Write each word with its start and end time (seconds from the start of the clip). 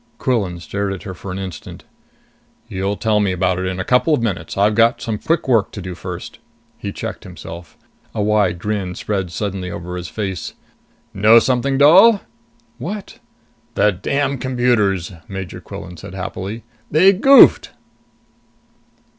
Quillan 0.17 0.59
stared 0.59 0.91
at 0.93 1.03
her 1.03 1.13
for 1.13 1.31
an 1.31 1.37
instant. 1.37 1.83
"You'll 2.67 2.97
tell 2.97 3.19
me 3.19 3.31
about 3.31 3.59
it 3.59 3.67
in 3.67 3.79
a 3.79 3.83
couple 3.85 4.15
of 4.15 4.21
minutes. 4.23 4.57
I've 4.57 4.73
got 4.73 4.99
some 4.99 5.19
quick 5.19 5.47
work 5.47 5.69
to 5.73 5.79
do 5.79 5.93
first." 5.93 6.39
He 6.79 6.91
checked 6.91 7.23
himself. 7.23 7.77
A 8.15 8.23
wide 8.23 8.57
grin 8.57 8.95
spread 8.95 9.31
suddenly 9.31 9.69
over 9.69 9.95
his 9.95 10.07
face. 10.07 10.55
"Know 11.13 11.37
something, 11.37 11.77
doll?" 11.77 12.21
"What?" 12.79 13.19
"The 13.75 13.91
damn 13.91 14.39
computers!" 14.39 15.11
Major 15.27 15.61
Quillan 15.61 15.97
said 15.97 16.15
happily. 16.15 16.63
"They 16.89 17.13
goofed!" 17.13 17.69